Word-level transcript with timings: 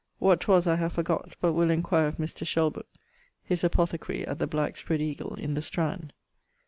What 0.17 0.39
'twas 0.41 0.65
I 0.65 0.77
have 0.77 0.93
forgot, 0.93 1.35
but 1.41 1.53
will 1.53 1.69
enquire 1.69 2.07
of 2.07 2.17
Mr. 2.17 2.43
Shelbrooke 2.43 2.87
his 3.43 3.63
apothecary 3.63 4.25
at 4.25 4.39
the 4.39 4.47
Black 4.47 4.75
Spread 4.75 4.99
eagle 4.99 5.35
in 5.35 5.53
the 5.53 5.61
Strand. 5.61 6.11